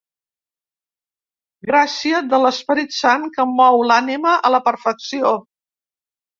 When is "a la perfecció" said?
4.51-5.39